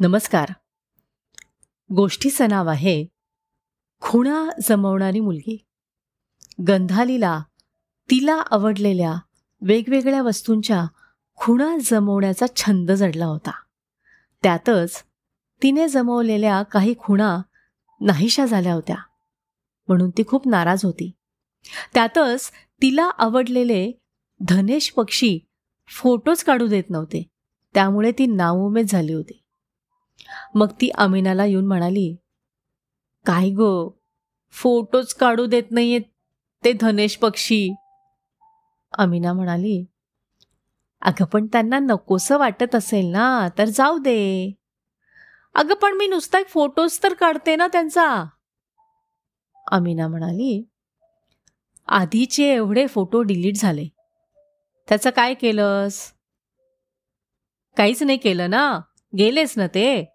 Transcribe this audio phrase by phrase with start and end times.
[0.00, 0.48] नमस्कार.
[1.94, 3.06] गोष्टीचं नाव आहे
[4.00, 5.64] खुणा जमवणारी मुलगी.
[6.68, 7.42] गंधालीला
[8.10, 9.14] तिला आवडलेल्या
[9.62, 10.84] वेगवेगळ्या वस्तूंच्या
[11.36, 13.50] खुणा जमवण्याचा छंद जडला होता.
[14.42, 15.04] त्यातच
[15.62, 17.38] तिने जमवलेल्या काही खुणा
[18.00, 18.96] नाहीशा झाल्या होत्या
[19.88, 21.10] म्हणून ती खूप नाराज होती.
[21.94, 22.50] त्यातच
[22.82, 23.92] तिला आवडलेले
[24.40, 25.38] धनेश पक्षी
[25.88, 27.22] फोटोज काढू देत नव्हते
[27.74, 29.40] त्यामुळे ती नाउमेद झाली होती.
[30.54, 32.16] मग ती अमिनाला येऊन म्हणाली
[33.26, 34.00] काय गो?
[34.52, 36.02] फोटोज काढू देत नाहीयेत
[36.64, 37.74] ते धनेश पक्षी.
[38.98, 39.84] अमिना म्हणाली
[41.02, 44.52] अगं पण त्यांना नकोसं वाटत असेल ना तर जाऊ दे.
[45.54, 48.24] अगं पण मी नुसता एक फोटोज तर काढते ना त्यांचा.
[49.72, 50.64] अमिना म्हणाली
[51.88, 53.84] आधीचे एवढे फोटो डिलीट झाले.
[54.88, 56.12] त्याचं काय केलंस?
[57.76, 58.80] काहीच नाही केलं ना.
[59.18, 60.14] गेलेच ना ते.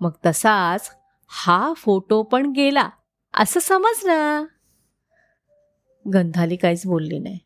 [0.00, 0.90] मग तसाच
[1.30, 2.88] हा फोटो पण गेला.
[3.34, 4.44] असं समज ना.
[6.14, 7.38] गंधाली काहीच बोलली नाही.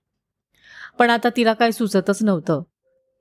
[0.98, 2.62] पण आता तिला काय सुचतच नव्हतं.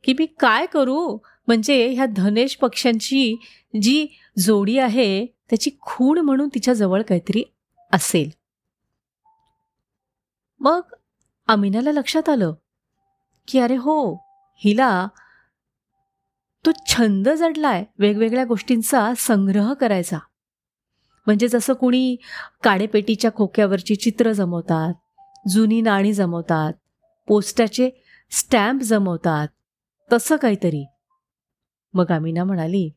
[0.03, 1.17] की मी काय करू?
[1.47, 3.41] म्हणजे ह्या धनेश पक्ष्यांची
[3.81, 4.07] जी
[4.39, 7.43] जोडी आहे त्याची खूण म्हणून तिच्या जवळ काहीतरी
[7.91, 8.29] असेल.
[10.59, 10.81] मग
[11.47, 12.53] अमिनाला लक्षात आलं.
[13.47, 14.15] की अरे हो
[14.55, 15.07] हिला
[16.65, 20.17] तो छंद जडलाय वेगवेगळ्या गोष्टींचा संग्रह करायचा.
[21.25, 22.15] म्हणजे जसं कुणी
[22.63, 24.93] काडेपेटीच्या खोक्यावरची चित्र जमवतात
[25.47, 26.73] जुनी नाणी जमवतात
[27.27, 27.89] पोस्टाचे
[28.31, 29.47] स्टॅम्प जमवतात
[30.13, 30.85] तसं काहीतरी.
[31.93, 32.89] मग अमिना म्हणाली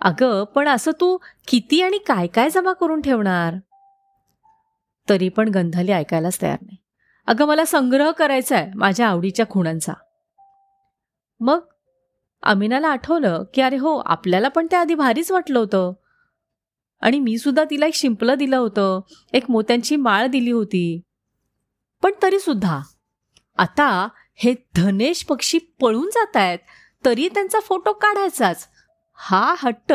[0.00, 3.54] अगं पण असं तू किती आणि काय काय जमा करून ठेवणार?
[5.08, 6.76] तरी पण गंधाली ऐकायलाच तयार नाही.
[7.26, 9.92] अगं मला संग्रह करायचा आहे माझ्या आवडीच्या खुणांचा.
[11.40, 11.60] मग
[12.42, 15.92] अमिनाला आठवलं की अरे हो आपल्याला पण त्या आधी भारीच वाटलं होतं.
[17.00, 19.00] आणि मी सुद्धा तिला एक शिंपलं दिलं होतं
[19.32, 21.00] एक मोत्यांची माळ दिली होती.
[22.02, 22.80] पण तरी सुद्धा
[23.58, 26.58] आता हे धनेश पक्षी पळून जात आहेत
[27.04, 28.68] तरी त्यांचा फोटो काढायचाच.
[29.14, 29.92] हा हट्ट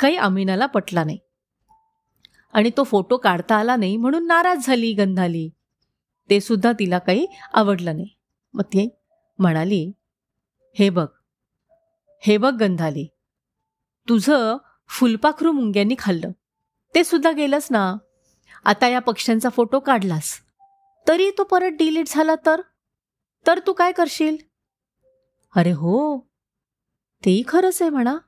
[0.00, 1.18] काही अमिनाला पटला नाही.
[2.52, 5.50] आणि तो फोटो काढता आला नाही म्हणून नाराज झाली गंधाली.
[6.30, 8.08] ते सुद्धा तिला काही आवडलं नाही.
[8.54, 8.88] मग ती
[9.38, 9.92] म्हणाली
[10.78, 11.06] हे बघ
[12.24, 13.08] हे बघ गंधाली.
[14.08, 14.56] तुझं
[14.88, 16.30] फुलपाखरू मुंग्यांनी खाल्लं.
[16.94, 17.96] ते सुद्धा गेलंच ना?
[18.64, 20.38] आता या पक्ष्यांचा फोटो काढलास.
[21.08, 22.60] तरी तो परत डिलीट झाला तर?
[23.46, 24.36] तर तू काय करशील?
[25.56, 26.18] अरे हो.
[27.24, 28.18] तेही खरंच आहे म्हणा.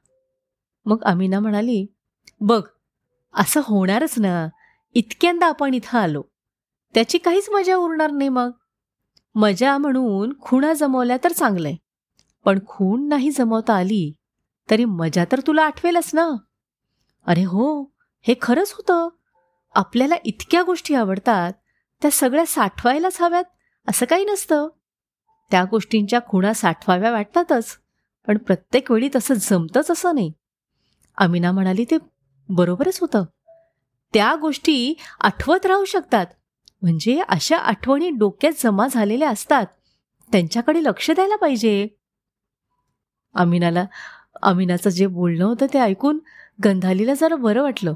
[0.84, 1.86] मग अमिना म्हणाली
[2.40, 2.62] बघ
[3.34, 4.48] असं होणारच ना.
[4.94, 6.22] इतक्यांदा आपण इथं आलो.
[6.94, 8.50] त्याची काहीच मजा उरणार नाही मग.
[9.34, 11.76] मजा म्हणून खुणा जमवल्या तर चांगलंय.
[12.44, 14.12] पण खूण नाही जमवता आली
[14.70, 16.30] तरी मजा तर तुला आठवेलच ना?
[17.26, 17.84] अरे हो
[18.22, 19.08] हे खरंच होतं.
[19.74, 21.52] आपल्याला इतक्या गोष्टी आवडतात
[22.02, 23.44] त्या सगळ्या साठवायलाच हव्यात
[23.88, 24.68] असं काही नसतं.
[25.50, 27.78] त्या गोष्टींच्या खुणा साठवाव्या वाटतातच
[28.26, 30.32] पण प्रत्येक वेळी तसं जमतंच असं नाही.
[31.16, 31.96] अमिना म्हणाली ते
[32.48, 33.24] बरोबरच होतं.
[34.14, 36.26] त्या गोष्टी आठवत राहू शकतात.
[36.82, 39.66] म्हणजे अशा आठवणी डोक्यात जमा झालेल्या असतात.
[40.32, 41.88] त्यांच्याकडे लक्ष द्यायला पाहिजे.
[43.34, 43.84] अमिनाला
[44.42, 46.18] अमिनाचं जे बोलणं होतं ते ऐकून
[46.64, 47.94] गंधालीला जरा बरं वाटलं.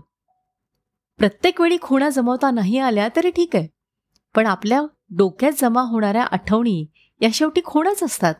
[1.18, 3.68] प्रत्येक वेळी खुणा जमवता नाही आल्या तरी ठीक आहे
[4.34, 6.86] पण आपल्या डोक्यात जमा होणाऱ्या आठवणी
[7.20, 8.34] या शेवटी खुणाच असतात.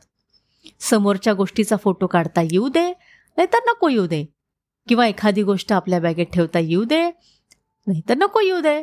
[0.81, 2.91] समोरच्या गोष्टीचा फोटो काढता येऊ दे
[3.37, 4.25] नाहीतर नको येऊ दे
[4.89, 7.05] किंवा एखादी गोष्ट आपल्या बॅगेत ठेवता येऊ दे
[7.87, 8.83] नाहीतर नको येऊ दे.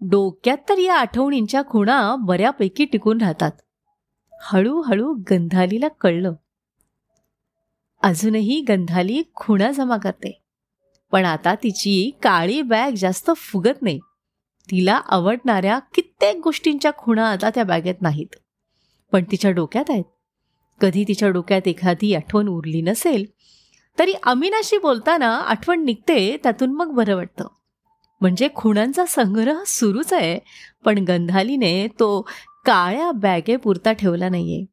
[0.00, 3.50] डोक्यात तर या आठवणींच्या खुणा बऱ्यापैकी टिकून राहतात.
[4.40, 6.32] हळूहळू गंधालीला कळलं.
[8.06, 10.42] अजूनही गंधाली खुणा जमा करते.
[11.12, 13.98] पण आता तिची काळी बॅग जास्त फुगत नाही.
[14.70, 18.36] तिला आवडणाऱ्या कित्येक गोष्टींच्या खुणा आता त्या बॅगेत नाहीत.
[19.12, 20.04] पण तिच्या डोक्यात आहेत.
[20.80, 23.26] कधी तिच्या डोक्यात एखादी आठवण उरली नसेल
[23.98, 27.48] तरी अमिनाशी बोलताना आठवण निघते त्यातून मग बरं वाटतं.
[28.20, 30.38] म्हणजे खुणांचा संग्रह सुरूच आहे
[30.84, 32.28] पण गंधालीने तो
[32.64, 34.64] काळ्या बॅगेपुरता ठेवला नाहीये.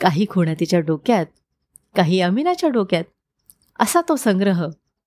[0.00, 1.26] काही खुणा तिच्या डोक्यात
[1.96, 3.04] काही अमिनाच्या डोक्यात.
[3.78, 4.66] असा तो संग्रह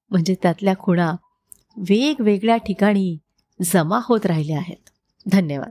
[0.09, 1.15] म्हणजे त्यातल्या खुणा
[1.77, 3.17] वेगवेगळ्या ठिकाणी
[3.63, 4.89] जमा होत राहिल्या आहेत.
[5.31, 5.67] धन्यवाद.